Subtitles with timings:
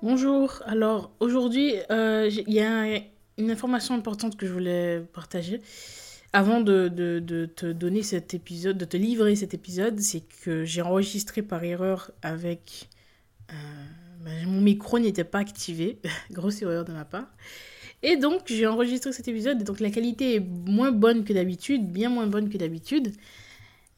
[0.00, 3.00] Bonjour, alors aujourd'hui euh, il y a
[3.36, 5.60] une information importante que je voulais partager.
[6.32, 6.88] Avant de,
[7.56, 12.12] te donner cet épisode, de te livrer cet épisode, c'est que j'ai enregistré par erreur
[12.22, 12.88] avec...
[13.50, 13.54] Euh,
[14.20, 15.98] ben, mon micro n'était pas activé,
[16.30, 17.26] grosse erreur de ma part.
[18.04, 21.90] Et donc j'ai enregistré cet épisode, et donc la qualité est moins bonne que d'habitude,
[21.90, 23.14] bien moins bonne que d'habitude.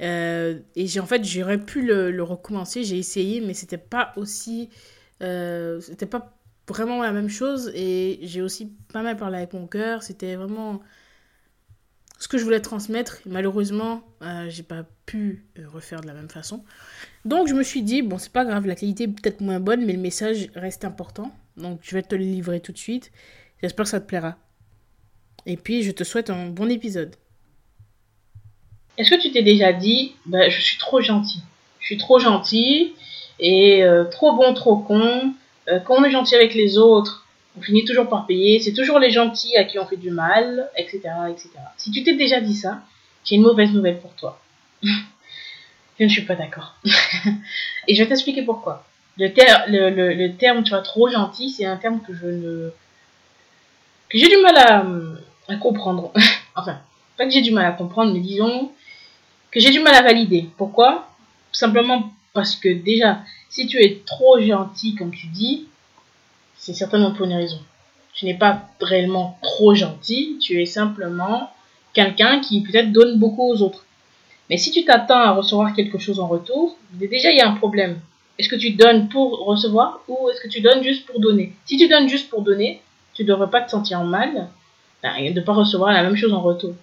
[0.01, 4.71] Euh, et j'ai en fait j'aurais pu le recommencer, j'ai essayé, mais c'était pas aussi
[5.23, 6.37] euh, c'était pas
[6.69, 10.03] vraiment la même chose et j'ai aussi pas mal parlé avec mon cœur.
[10.03, 10.81] C'était vraiment
[12.19, 13.19] ce que je voulais transmettre.
[13.27, 16.65] Malheureusement, euh, j'ai pas pu euh, refaire de la même façon.
[17.25, 19.85] Donc je me suis dit, bon, c'est pas grave, la qualité est peut-être moins bonne,
[19.85, 21.33] mais le message reste important.
[21.57, 23.11] Donc je vais te le livrer tout de suite.
[23.63, 24.37] J'espère que ça te plaira.
[25.47, 27.17] Et puis je te souhaite un bon épisode.
[28.99, 31.41] Est-ce que tu t'es déjà dit, bah, je suis trop gentil
[31.81, 32.95] Je suis trop gentil
[33.41, 35.33] et euh, trop bon, trop con.
[35.69, 37.27] Euh, quand on est gentil avec les autres,
[37.59, 38.61] on finit toujours par payer.
[38.61, 41.01] C'est toujours les gentils à qui on fait du mal, etc.
[41.31, 41.49] etc.
[41.77, 42.83] Si tu t'es déjà dit ça,
[43.25, 44.41] j'ai une mauvaise nouvelle pour toi.
[44.83, 46.77] je ne suis pas d'accord.
[47.89, 48.85] et je vais t'expliquer pourquoi.
[49.19, 49.29] Le,
[50.15, 52.71] le, terme, tu vois, trop gentil, c'est un terme que je ne.
[54.09, 54.87] que j'ai du mal à,
[55.49, 56.13] à comprendre.
[56.57, 56.79] enfin,
[57.19, 58.71] pas que j'ai du mal à comprendre, mais disons
[59.51, 60.49] que j'ai du mal à valider.
[60.57, 61.09] Pourquoi?
[61.53, 65.67] Simplement parce que déjà, si tu es trop gentil, comme tu dis,
[66.57, 67.59] c'est certainement pour une raison.
[68.15, 71.51] Tu n'es pas réellement trop gentil, tu es simplement
[71.95, 73.85] quelqu'un qui peut-être donne beaucoup aux autres.
[74.49, 77.55] Mais si tu t'attends à recevoir quelque chose en retour, déjà il y a un
[77.55, 78.01] problème.
[78.39, 81.53] Est-ce que tu donnes pour recevoir ou est-ce que tu donnes juste pour donner?
[81.65, 82.81] Si tu donnes juste pour donner,
[83.15, 84.49] tu ne devrais pas te sentir mal
[85.03, 86.75] ben, de ne pas recevoir la même chose en retour.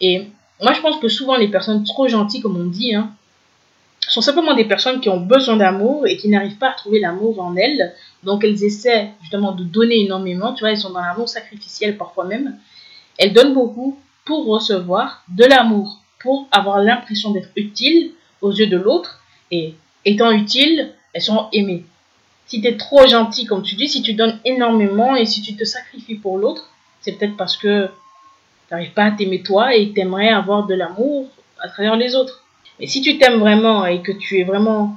[0.00, 0.26] Et
[0.60, 3.10] moi je pense que souvent les personnes trop gentilles, comme on dit, hein,
[4.16, 7.38] sont simplement des personnes qui ont besoin d'amour et qui n'arrivent pas à trouver l'amour
[7.38, 7.92] en elles.
[8.22, 12.24] Donc elles essaient justement de donner énormément, tu vois, elles sont dans l'amour sacrificiel parfois
[12.24, 12.56] même.
[13.18, 18.78] Elles donnent beaucoup pour recevoir de l'amour, pour avoir l'impression d'être utile aux yeux de
[18.78, 19.74] l'autre et
[20.06, 21.84] étant utile, elles sont aimées.
[22.46, 25.54] Si tu es trop gentil, comme tu dis, si tu donnes énormément et si tu
[25.56, 26.70] te sacrifies pour l'autre,
[27.02, 27.92] c'est peut-être parce que tu
[28.72, 31.26] n'arrives pas à t'aimer toi et tu aimerais avoir de l'amour
[31.60, 32.45] à travers les autres.
[32.78, 34.96] Mais si tu t'aimes vraiment et que tu es vraiment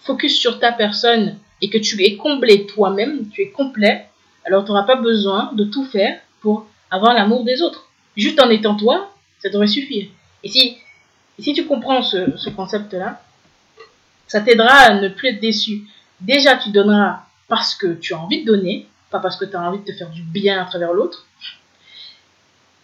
[0.00, 4.06] focus sur ta personne et que tu es comblé toi-même, tu es complet,
[4.44, 7.88] alors tu n'auras pas besoin de tout faire pour avoir l'amour des autres.
[8.16, 10.08] Juste en étant toi, ça devrait suffire.
[10.42, 10.78] Et si,
[11.38, 13.22] si tu comprends ce, ce concept-là,
[14.26, 15.82] ça t'aidera à ne plus être déçu.
[16.20, 19.60] Déjà, tu donneras parce que tu as envie de donner, pas parce que tu as
[19.60, 21.26] envie de te faire du bien à travers l'autre.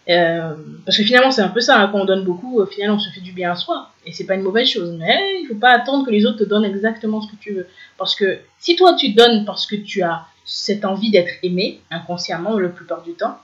[0.07, 0.53] Euh,
[0.85, 2.99] parce que finalement, c'est un peu ça, hein, quand on donne beaucoup, au final, on
[2.99, 3.89] se fait du bien à soi.
[4.05, 4.95] Et c'est pas une mauvaise chose.
[4.99, 7.67] Mais il faut pas attendre que les autres te donnent exactement ce que tu veux.
[7.97, 12.57] Parce que si toi, tu donnes parce que tu as cette envie d'être aimé, inconsciemment,
[12.59, 13.37] la plupart du temps,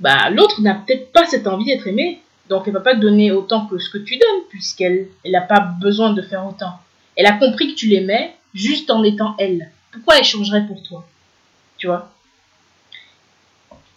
[0.00, 2.20] bah, l'autre n'a peut-être pas cette envie d'être aimé.
[2.48, 5.60] Donc, elle va pas te donner autant que ce que tu donnes, puisqu'elle n'a pas
[5.60, 6.72] besoin de faire autant.
[7.14, 9.70] Elle a compris que tu l'aimais juste en étant elle.
[9.92, 11.06] Pourquoi elle changerait pour toi?
[11.76, 12.10] Tu vois?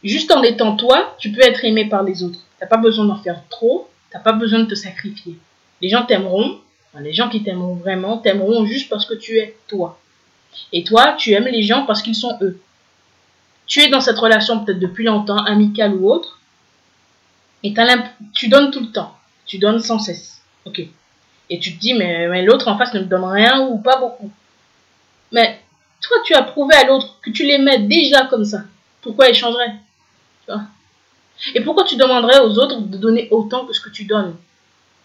[0.04, 2.40] Juste en étant toi, tu peux être aimé par les autres.
[2.60, 5.36] T'as pas besoin d'en faire trop, t'as pas besoin de te sacrifier.
[5.82, 6.60] Les gens t'aimeront,
[7.00, 10.00] les gens qui t'aimeront vraiment t'aimeront juste parce que tu es toi.
[10.74, 12.60] Et toi, tu aimes les gens parce qu'ils sont eux.
[13.68, 16.40] Tu es dans cette relation peut-être depuis longtemps, amicale ou autre,
[17.64, 17.74] et
[18.34, 19.16] tu donnes tout le temps.
[19.46, 20.42] Tu donnes sans cesse.
[20.66, 20.82] Ok.
[21.50, 23.98] Et tu te dis, mais, mais l'autre en face ne me donne rien ou pas
[23.98, 24.32] beaucoup.
[25.32, 25.60] Mais
[26.02, 28.64] toi, tu as prouvé à l'autre que tu l'aimais déjà comme ça.
[29.02, 29.74] Pourquoi il changerait?
[31.56, 34.36] Et pourquoi tu demanderais aux autres de donner autant que ce que tu donnes?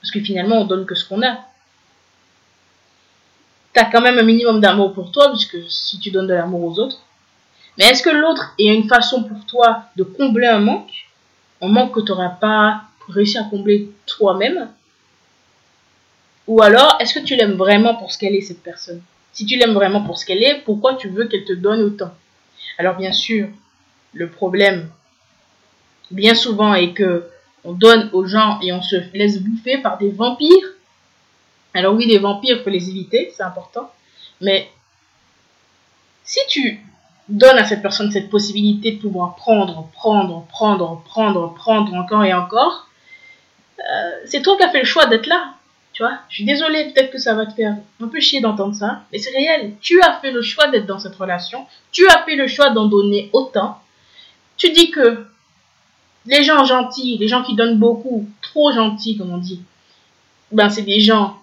[0.01, 1.39] Parce que finalement, on donne que ce qu'on a.
[3.73, 6.65] Tu as quand même un minimum d'amour pour toi, puisque si tu donnes de l'amour
[6.65, 7.01] aux autres.
[7.79, 11.07] Mais est-ce que l'autre est une façon pour toi de combler un manque?
[11.61, 14.69] Un manque que tu n'auras pas réussi à combler toi-même?
[16.47, 19.03] Ou alors, est-ce que tu l'aimes vraiment pour ce qu'elle est, cette personne?
[19.33, 22.15] Si tu l'aimes vraiment pour ce qu'elle est, pourquoi tu veux qu'elle te donne autant?
[22.79, 23.49] Alors bien sûr,
[24.13, 24.89] le problème
[26.11, 27.29] bien souvent et que
[27.65, 30.73] on donne aux gens et on se laisse bouffer par des vampires,
[31.75, 33.91] Alors oui, les vampires, il faut les éviter, c'est important.
[34.41, 34.71] Mais
[36.25, 36.81] si tu
[37.29, 42.33] donnes à cette personne cette possibilité de pouvoir prendre, prendre, prendre, prendre, prendre encore et
[42.33, 42.89] encore,
[43.81, 45.55] euh, c'est toi qui as fait le choix d'être là.
[45.93, 48.75] Tu vois, je suis désolée, peut-être que ça va te faire un peu chier d'entendre
[48.75, 49.73] ça, mais c'est réel.
[49.81, 52.87] Tu as fait le choix d'être dans cette relation, tu as fait le choix d'en
[52.87, 53.81] donner autant.
[54.59, 55.27] Tu dis que
[56.27, 59.61] les gens gentils, les gens qui donnent beaucoup, trop gentils comme on dit,
[60.53, 61.39] ben c'est des gens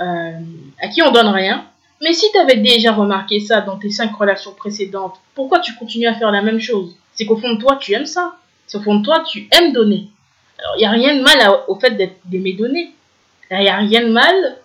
[0.00, 0.38] euh,
[0.80, 1.64] à qui on donne rien.
[2.02, 6.06] Mais si tu avais déjà remarqué ça dans tes cinq relations précédentes, pourquoi tu continues
[6.06, 6.94] à faire la même chose?
[7.14, 8.36] C'est qu'au fond de toi, tu aimes ça.
[8.66, 10.08] C'est au fond de toi, tu aimes donner.
[10.58, 11.38] Alors, il n'y a rien de mal
[11.68, 11.96] au fait
[12.26, 12.92] d'aimer donner.
[13.50, 14.58] Il n'y a rien de mal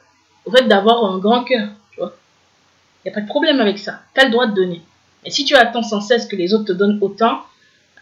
[0.45, 1.69] au fait d'avoir un grand cœur.
[1.97, 4.01] Il n'y a pas de problème avec ça.
[4.13, 4.81] Tu as le droit de donner.
[5.23, 7.41] Mais si tu attends sans cesse que les autres te donnent autant,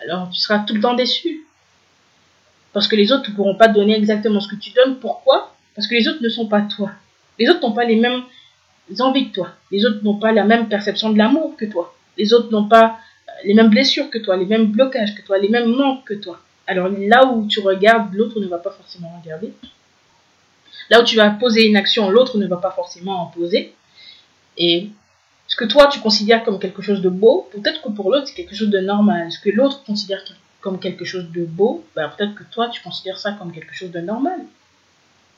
[0.01, 1.45] alors tu seras tout le temps déçu.
[2.73, 4.99] Parce que les autres ne pourront pas donner exactement ce que tu donnes.
[4.99, 5.55] Pourquoi?
[5.75, 6.91] Parce que les autres ne sont pas toi.
[7.39, 8.23] Les autres n'ont pas les mêmes
[8.99, 9.49] envies que toi.
[9.71, 11.95] Les autres n'ont pas la même perception de l'amour que toi.
[12.17, 15.37] Les autres n'ont pas euh, les mêmes blessures que toi, les mêmes blocages que toi,
[15.37, 16.41] les mêmes manques que toi.
[16.67, 19.53] Alors là où tu regardes, l'autre ne va pas forcément regarder.
[20.89, 23.73] Là où tu vas poser une action, l'autre ne va pas forcément en poser.
[24.57, 24.89] Et
[25.47, 28.35] ce que toi tu considères comme quelque chose de beau, peut-être que pour l'autre c'est
[28.35, 29.31] quelque chose de normal.
[29.31, 30.23] Ce que l'autre considère
[30.61, 33.91] comme quelque chose de beau, ben, peut-être que toi tu considères ça comme quelque chose
[33.91, 34.41] de normal.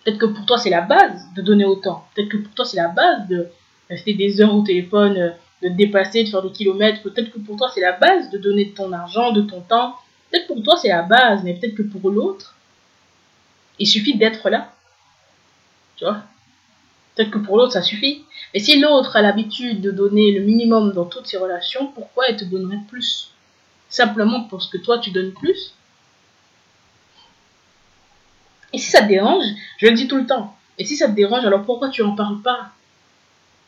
[0.03, 2.05] Peut-être que pour toi c'est la base de donner autant.
[2.15, 3.47] Peut-être que pour toi c'est la base de
[3.89, 7.01] rester des heures au téléphone, de te dépasser, de faire des kilomètres.
[7.03, 9.95] Peut-être que pour toi c'est la base de donner de ton argent, de ton temps.
[10.29, 12.55] Peut-être pour toi c'est la base, mais peut-être que pour l'autre,
[13.77, 14.73] il suffit d'être là.
[15.97, 16.23] Tu vois?
[17.15, 18.23] Peut-être que pour l'autre, ça suffit.
[18.53, 22.37] Mais si l'autre a l'habitude de donner le minimum dans toutes ses relations, pourquoi elle
[22.37, 23.31] te donnerait plus?
[23.91, 25.75] Simplement parce que toi, tu donnes plus
[28.73, 29.43] Et si ça te dérange,
[29.77, 30.55] je le dis tout le temps.
[30.77, 32.69] Et si ça te dérange, alors pourquoi tu en parles pas?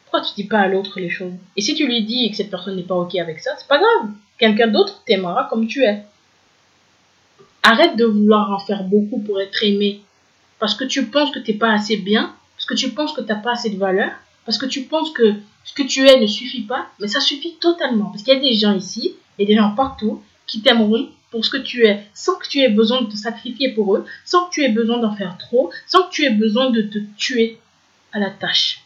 [0.06, 1.34] Pourquoi tu dis pas à l'autre les choses?
[1.56, 3.80] Et si tu lui dis que cette personne n'est pas ok avec ça, c'est pas
[3.80, 4.12] grave.
[4.38, 6.04] Quelqu'un d'autre t'aimera comme tu es.
[7.64, 10.02] Arrête de vouloir en faire beaucoup pour être aimé
[10.60, 13.22] parce que tu penses que tu n'es pas assez bien, parce que tu penses que
[13.22, 14.12] tu n'as pas assez de valeur,
[14.46, 15.34] parce que tu penses que
[15.66, 18.06] ce que tu es ne suffit pas, mais ça suffit totalement.
[18.06, 21.50] Parce qu'il y a des gens ici, et des gens partout, qui t'aimeront pour ce
[21.50, 24.54] que tu es, sans que tu aies besoin de te sacrifier pour eux, sans que
[24.54, 27.60] tu aies besoin d'en faire trop, sans que tu aies besoin de te tuer
[28.12, 28.84] à la tâche.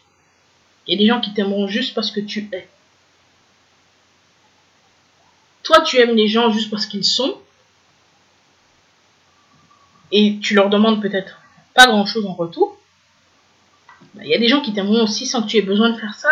[0.86, 2.68] Il y a des gens qui t'aimeront juste parce que tu es.
[5.62, 7.36] Toi, tu aimes les gens juste parce qu'ils sont,
[10.10, 11.42] et tu leur demandes peut-être
[11.74, 12.78] pas grand-chose en retour,
[14.14, 15.98] bah, il y a des gens qui t'aimeront aussi sans que tu aies besoin de
[15.98, 16.30] faire ça.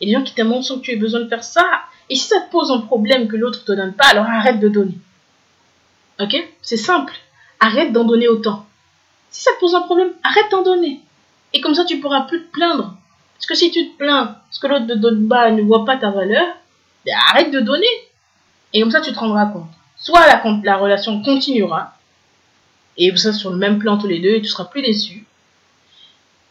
[0.00, 1.85] Il y a des gens qui t'aimeront sans que tu aies besoin de faire ça.
[2.08, 4.68] Et si ça te pose un problème que l'autre te donne pas, alors arrête de
[4.68, 4.98] donner.
[6.20, 6.36] Ok?
[6.62, 7.14] C'est simple.
[7.60, 8.66] Arrête d'en donner autant.
[9.30, 11.00] Si ça te pose un problème, arrête d'en donner.
[11.52, 12.94] Et comme ça, tu pourras plus te plaindre.
[13.34, 15.96] Parce que si tu te plains parce que l'autre te donne pas, ne voit pas
[15.96, 16.46] ta valeur,
[17.04, 17.86] ben, arrête de donner.
[18.72, 19.68] Et comme ça, tu te rendras compte.
[19.96, 21.96] Soit la, la relation continuera,
[22.98, 25.26] et vous serez sur le même plan tous les deux et tu seras plus déçu.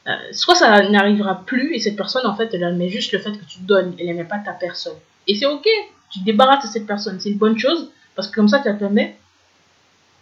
[0.08, 3.32] Euh, soit ça n'arrivera plus et cette personne en fait elle aimait juste le fait
[3.32, 4.98] que tu donnes, elle n'aimait pas ta personne.
[5.28, 5.68] Et c'est ok,
[6.10, 8.74] tu te débarrasses de cette personne, c'est une bonne chose parce que comme ça ça
[8.74, 9.18] te permet,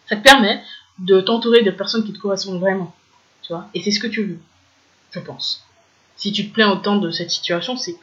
[0.07, 0.61] ça te permet
[0.99, 2.93] de t'entourer de personnes qui te correspondent vraiment,
[3.41, 3.67] tu vois.
[3.73, 4.39] Et c'est ce que tu veux,
[5.11, 5.65] je pense.
[6.15, 7.97] Si tu te plains autant de cette situation, c'est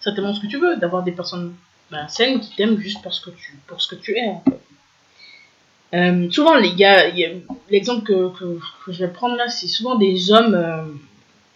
[0.00, 1.54] certainement ce que tu veux, d'avoir des personnes
[1.90, 4.34] ben, saines qui t'aiment juste parce que tu, pour ce que tu es.
[5.94, 7.10] Euh, souvent, les gars,
[7.70, 10.84] l'exemple que, que, je vais prendre là, c'est souvent des hommes, euh,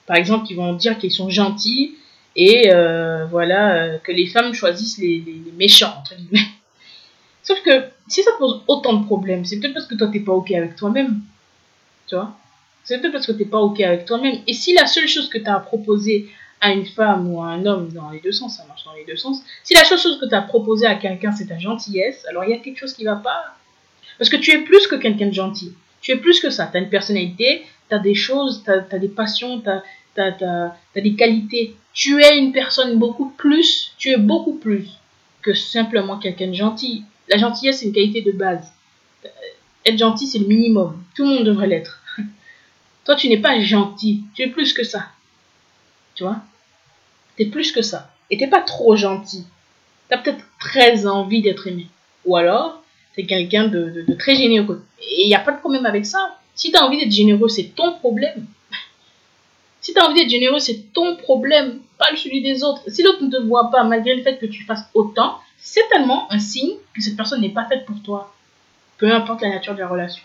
[0.06, 1.96] par exemple, qui vont dire qu'ils sont gentils
[2.38, 6.46] et euh, voilà, que les femmes choisissent les, les, méchants, entre guillemets.
[7.42, 10.32] Sauf que si ça pose autant de problèmes, c'est peut-être parce que toi t'es pas
[10.32, 11.20] ok avec toi-même.
[12.06, 12.36] Tu vois?
[12.84, 14.36] C'est peut-être parce que t'es pas ok avec toi-même.
[14.46, 16.28] Et si la seule chose que tu as à proposer
[16.60, 19.04] à une femme ou à un homme, dans les deux sens, ça marche dans les
[19.04, 22.24] deux sens, si la seule chose que tu as proposé à quelqu'un c'est ta gentillesse,
[22.30, 23.56] alors il y a quelque chose qui va pas.
[24.16, 25.74] Parce que tu es plus que quelqu'un de gentil.
[26.00, 26.68] Tu es plus que ça.
[26.68, 29.82] Tu as une personnalité, tu as des choses, tu as, des passions, tu as,
[30.94, 31.76] des qualités.
[31.92, 34.88] Tu es une personne beaucoup plus, tu es beaucoup plus
[35.42, 37.04] que simplement quelqu'un de gentil.
[37.28, 38.72] La gentillesse, c'est une qualité de base.
[39.24, 39.28] Euh,
[39.84, 41.02] être gentil, c'est le minimum.
[41.14, 42.02] Tout le monde devrait l'être.
[43.04, 44.22] Toi, tu n'es pas gentil.
[44.34, 45.06] Tu es plus que ça.
[46.14, 46.38] Tu vois?
[47.36, 48.10] Tu es plus que ça.
[48.30, 49.44] Et tu pas trop gentil.
[50.08, 51.86] Tu as peut-être très envie d'être aimé.
[52.24, 52.82] Ou alors,
[53.14, 54.84] c'est quelqu'un de, très généreux.
[55.00, 56.38] Et il n'y a pas de problème avec ça.
[56.54, 58.46] Si tu as envie d'être généreux, c'est ton problème.
[59.88, 62.82] Si tu as envie d'être généreux, c'est ton problème, pas celui des autres.
[62.88, 66.30] Si l'autre ne te voit pas, malgré le fait que tu fasses autant, c'est tellement
[66.30, 68.34] un signe que cette personne n'est pas faite pour toi.
[68.98, 70.22] Peu importe la nature de la relation.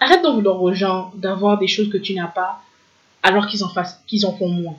[0.00, 2.60] Arrête d'en vouloir aux gens d'avoir des choses que tu n'as pas.
[3.22, 4.76] alors qu'ils en, en font moins.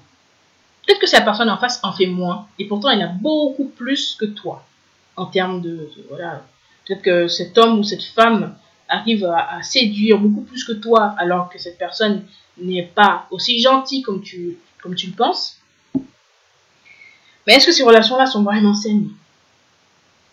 [0.86, 4.18] Peut-être que cette personne en face en fait moins, et pourtant elle a beaucoup plus
[4.20, 4.66] que toi,
[5.16, 6.44] en termes de, voilà.
[6.86, 8.54] Peut-être que cet homme ou cette femme
[8.90, 12.26] arrive à, séduire beaucoup plus que toi, alors que cette personne
[12.62, 15.58] n'est pas aussi gentille comme tu, le penses.
[17.48, 19.10] Mais est-ce que ces relations-là sont vraiment saines?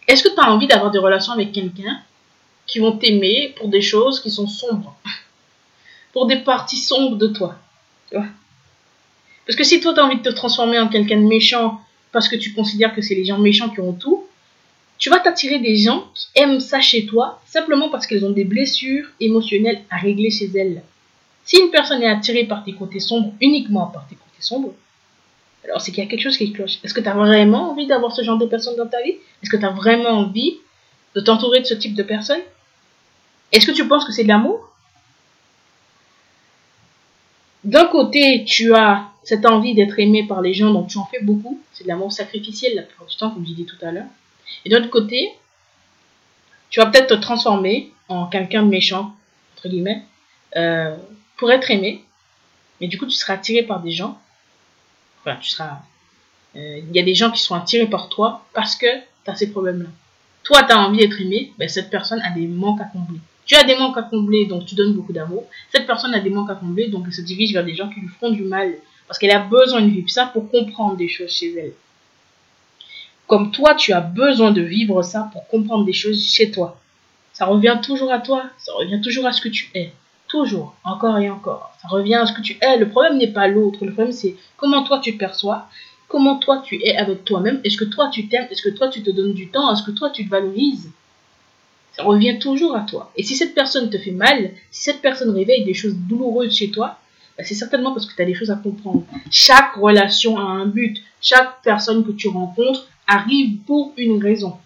[0.06, 2.00] Est-ce que tu as envie d'avoir des relations avec quelqu'un
[2.66, 4.96] qui vont t'aimer pour des choses qui sont sombres?
[6.12, 7.56] Pour des parties sombres de toi
[8.10, 11.80] Parce que si toi tu as envie de te transformer en quelqu'un de méchant
[12.12, 14.26] parce que tu considères que c'est les gens méchants qui ont tout,
[14.98, 18.44] tu vas t'attirer des gens qui aiment ça chez toi simplement parce qu'elles ont des
[18.44, 20.82] blessures émotionnelles à régler chez elles.
[21.48, 24.74] Si une personne est attirée par tes côtés sombres, uniquement par tes côtés sombres,
[25.64, 26.78] alors c'est qu'il y a quelque chose qui cloche.
[26.84, 29.16] Est-ce que tu as vraiment envie d'avoir ce genre de personnes dans ta vie?
[29.42, 30.58] Est-ce que tu as vraiment envie
[31.14, 32.42] de t'entourer de ce type de personnes?
[33.50, 34.68] Est-ce que tu penses que c'est de l'amour?
[37.64, 41.22] D'un côté, tu as cette envie d'être aimé par les gens, donc tu en fais
[41.22, 41.58] beaucoup.
[41.72, 44.04] C'est de l'amour sacrificiel la plupart du temps, comme je dit tout à l'heure.
[44.66, 45.32] Et d'autre côté,
[46.68, 49.14] tu vas peut-être te transformer en quelqu'un de méchant,
[49.56, 50.02] entre guillemets,
[50.56, 50.94] euh,
[51.38, 52.04] pour être aimé.
[52.80, 54.20] Mais du coup, tu seras attiré par des gens
[55.36, 55.78] tu seras.
[56.56, 58.86] Euh, il y a des gens qui sont attirés par toi parce que
[59.24, 59.88] tu as ces problèmes-là.
[60.42, 63.18] Toi, tu as envie d'être aimé, ben, cette personne a des manques à combler.
[63.44, 65.44] Tu as des manques à combler, donc tu donnes beaucoup d'amour.
[65.72, 68.00] Cette personne a des manques à combler, donc elle se dirige vers des gens qui
[68.00, 68.74] lui font du mal
[69.06, 71.72] parce qu'elle a besoin de vivre ça pour comprendre des choses chez elle.
[73.26, 76.78] Comme toi, tu as besoin de vivre ça pour comprendre des choses chez toi.
[77.32, 79.92] Ça revient toujours à toi, ça revient toujours à ce que tu es.
[80.28, 81.72] Toujours, encore et encore.
[81.80, 82.76] Ça revient à ce que tu es.
[82.76, 83.84] Le problème n'est pas l'autre.
[83.84, 85.66] Le problème, c'est comment toi tu te perçois,
[86.06, 87.60] comment toi tu es avec toi-même.
[87.64, 88.46] Est-ce que toi tu t'aimes?
[88.50, 89.72] Est-ce que toi tu te donnes du temps?
[89.72, 90.90] Est-ce que toi tu te valorises?
[91.92, 93.10] Ça revient toujours à toi.
[93.16, 96.70] Et si cette personne te fait mal, si cette personne réveille des choses douloureuses chez
[96.70, 96.98] toi,
[97.38, 99.04] bah, c'est certainement parce que tu as des choses à comprendre.
[99.30, 101.02] Chaque relation a un but.
[101.22, 104.58] Chaque personne que tu rencontres arrive pour une raison.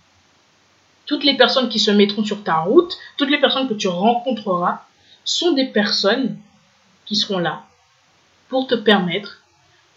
[1.06, 4.82] Toutes les personnes qui se mettront sur ta route, toutes les personnes que tu rencontreras,
[5.24, 6.36] sont des personnes
[7.06, 7.64] qui seront là
[8.48, 9.42] pour te permettre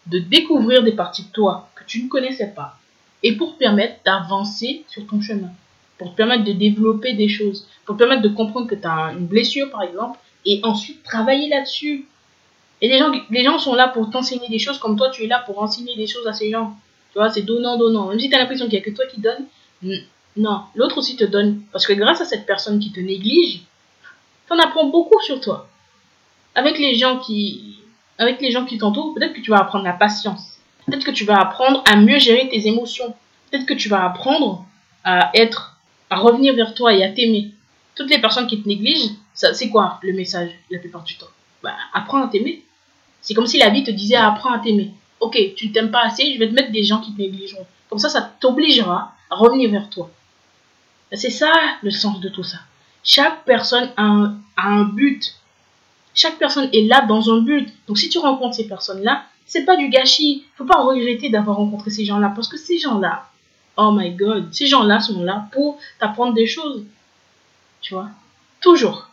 [0.08, 2.78] de découvrir des parties de toi que tu ne connaissais pas
[3.24, 5.50] et pour te permettre d'avancer sur ton chemin,
[5.98, 9.14] pour te permettre de développer des choses, pour te permettre de comprendre que tu as
[9.14, 12.06] une blessure par exemple et ensuite travailler là-dessus.
[12.82, 15.28] Et les gens, les gens sont là pour t'enseigner des choses comme toi tu es
[15.28, 16.76] là pour enseigner des choses à ces gens.
[17.14, 18.10] Tu vois, c'est donnant, donnant.
[18.10, 19.46] Même si tu as l'impression qu'il n'y a que toi qui donne,
[20.38, 21.62] non, l'autre aussi te donne.
[21.72, 23.62] Parce que grâce à cette personne qui te néglige,
[24.48, 25.68] T'en apprends beaucoup sur toi.
[26.54, 27.80] Avec les gens qui,
[28.18, 30.60] avec les gens qui t'entourent, peut-être que tu vas apprendre la patience.
[30.86, 33.14] Peut-être que tu vas apprendre à mieux gérer tes émotions.
[33.50, 34.66] Peut-être que tu vas apprendre
[35.04, 37.52] à être, à revenir vers toi et à t'aimer.
[37.96, 41.28] Toutes les personnes qui te négligent, ça, c'est quoi le message la plupart du temps?
[41.64, 42.64] Bah, apprends à t'aimer.
[43.22, 44.92] C'est comme si la vie te disait apprends à t'aimer.
[45.20, 47.66] Ok, tu ne t'aimes pas assez, je vais te mettre des gens qui te négligeront.
[47.90, 50.12] Comme ça, ça t'obligera à revenir vers toi.
[51.14, 52.58] C'est ça le sens de tout ça.
[53.06, 55.36] Chaque personne a un, but.
[56.16, 57.72] Chaque personne est là dans un but.
[57.88, 60.44] Donc si tu rencontres ces personnes-là, c'est pas du gâchis.
[60.58, 63.30] Faut pas regretter d'avoir rencontré ces gens-là parce que ces gens-là,
[63.78, 66.84] oh my god, ces gens-là sont là pour t'apprendre des choses.
[67.82, 68.10] Tu vois?
[68.60, 69.08] Toujours.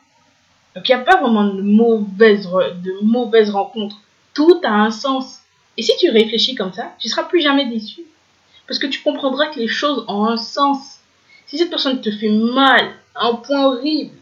[0.75, 4.01] Donc il n'y a pas vraiment de mauvaises, de mauvaises rencontres.
[4.33, 5.41] Tout a un sens.
[5.77, 8.03] Et si tu réfléchis comme ça, tu seras plus jamais déçu.
[8.67, 11.01] Parce que tu comprendras que les choses ont un sens.
[11.47, 14.17] Si cette personne te fait mal, un point horrible.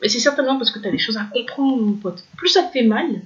[0.00, 2.24] Mais c'est certainement parce que tu as des choses à comprendre, mon pote.
[2.36, 3.22] Plus ça te fait mal,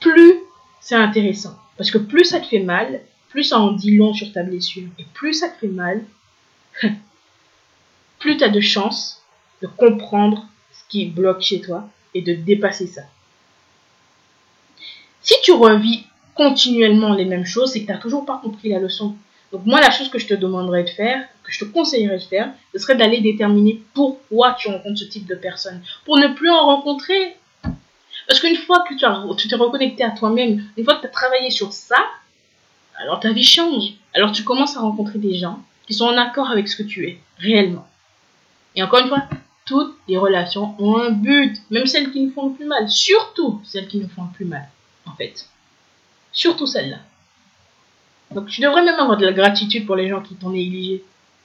[0.00, 0.40] plus
[0.80, 1.58] c'est intéressant.
[1.76, 4.88] Parce que plus ça te fait mal, plus ça en dit long sur ta blessure.
[4.98, 6.04] Et plus ça te fait mal,
[8.18, 9.22] plus tu as de chances
[9.62, 13.02] de comprendre ce qui bloque chez toi et de dépasser ça.
[15.22, 16.04] Si tu revis
[16.34, 19.16] continuellement les mêmes choses, c'est que tu n'as toujours pas compris la leçon.
[19.52, 22.22] Donc moi, la chose que je te demanderais de faire, que je te conseillerais de
[22.22, 25.82] faire, ce serait d'aller déterminer pourquoi tu rencontres ce type de personnes.
[26.04, 27.36] Pour ne plus en rencontrer.
[28.28, 28.94] Parce qu'une fois que
[29.34, 31.98] tu t'es reconnecté à toi-même, une fois que tu as travaillé sur ça,
[32.96, 33.94] alors ta vie change.
[34.14, 37.08] Alors tu commences à rencontrer des gens qui sont en accord avec ce que tu
[37.08, 37.88] es, réellement.
[38.76, 39.24] Et encore une fois,
[39.64, 42.88] toutes les relations ont un but, même celles qui nous font le plus mal.
[42.88, 44.68] Surtout celles qui nous font le plus mal,
[45.06, 45.46] en fait.
[46.32, 46.98] Surtout celles-là.
[48.32, 51.04] Donc tu devrais même avoir de la gratitude pour les gens qui t'ont négligé,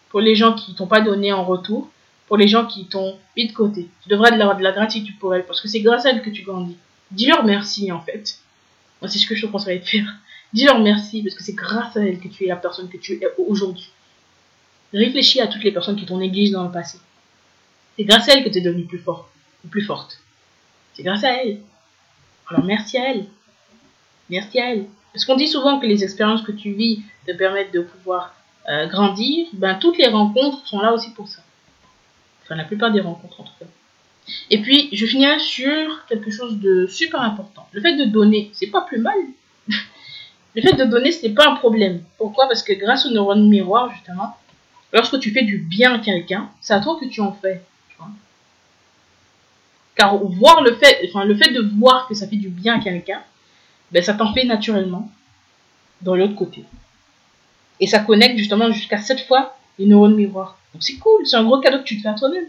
[0.09, 1.89] pour les gens qui t'ont pas donné en retour,
[2.27, 3.87] pour les gens qui t'ont mis de côté.
[4.03, 6.29] Tu devrais avoir de la gratitude pour elles parce que c'est grâce à elles que
[6.29, 6.77] tu grandis.
[7.11, 8.39] Dis-leur merci en fait.
[9.01, 10.15] Moi c'est ce que je te conseillerais de faire.
[10.53, 13.13] Dis-leur merci parce que c'est grâce à elles que tu es la personne que tu
[13.13, 13.89] es aujourd'hui.
[14.93, 16.99] Réfléchis à toutes les personnes qui t'ont négligé dans le passé.
[17.97, 19.29] C'est grâce à elles que tu es devenu plus fort
[19.63, 20.19] ou plus forte.
[20.93, 21.61] C'est grâce à elles.
[22.47, 23.25] Alors merci à elle.
[24.29, 24.85] Merci à elle.
[25.15, 28.35] Parce qu'on dit souvent que les expériences que tu vis te permettent de pouvoir
[28.67, 29.47] euh, grandir.
[29.53, 31.41] Ben, toutes les rencontres sont là aussi pour ça.
[32.43, 33.65] Enfin, la plupart des rencontres en tout cas.
[34.49, 37.65] Et puis, je finirai sur quelque chose de super important.
[37.71, 39.15] Le fait de donner, c'est pas plus mal.
[40.55, 42.03] le fait de donner, ce n'est pas un problème.
[42.17, 42.49] Pourquoi?
[42.49, 44.35] Parce que grâce au neurone miroir, justement,
[44.91, 47.61] lorsque tu fais du bien à quelqu'un, c'est à toi que tu en fais.
[49.95, 52.83] Car voir le fait, enfin, le fait de voir que ça fait du bien à
[52.83, 53.21] quelqu'un,
[53.91, 55.09] ben, ça t'en fait naturellement
[56.01, 56.63] dans l'autre côté.
[57.79, 60.57] Et ça connecte justement jusqu'à cette fois les neurones miroirs.
[60.73, 62.45] Donc c'est cool, c'est un gros cadeau que tu te fais à toi-même.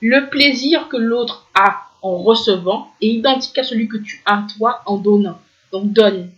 [0.00, 4.82] Le plaisir que l'autre a en recevant est identique à celui que tu as toi
[4.86, 5.38] en donnant.
[5.72, 6.30] Donc donne.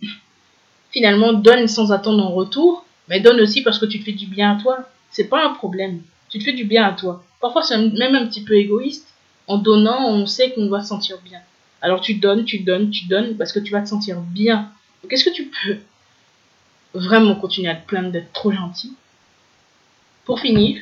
[0.91, 4.27] Finalement, donne sans attendre en retour, mais donne aussi parce que tu te fais du
[4.27, 4.79] bien à toi.
[5.11, 6.01] C'est pas un problème.
[6.29, 7.23] Tu te fais du bien à toi.
[7.39, 9.07] Parfois, c'est même un petit peu égoïste.
[9.47, 11.39] En donnant, on sait qu'on va se sentir bien.
[11.83, 14.71] Alors tu donnes, tu donnes, tu donnes parce que tu vas te sentir bien.
[15.03, 15.79] Donc est-ce que tu peux
[16.93, 18.95] vraiment continuer à te plaindre d'être trop gentil?
[20.23, 20.81] Pour finir,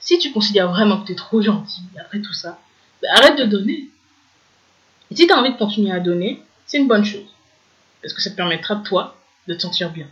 [0.00, 2.58] si tu considères vraiment que tu es trop gentil après tout ça,
[3.00, 3.88] ben, arrête de donner.
[5.12, 7.32] Et si tu as envie de continuer à donner, c'est une bonne chose.
[8.02, 9.16] Parce que ça te permettra, toi,
[9.46, 10.08] de te sentir bien.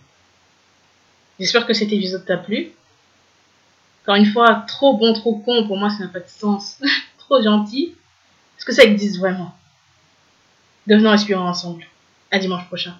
[1.40, 2.70] J'espère que cet épisode t'a plu.
[4.04, 6.78] Encore une fois, trop bon, trop con, pour moi, ça n'a pas de sens.
[7.18, 7.96] trop gentil.
[8.56, 9.52] Est-ce que ça existe vraiment?
[10.86, 11.86] Devenons inspirants ensemble.
[12.30, 12.94] À dimanche prochain.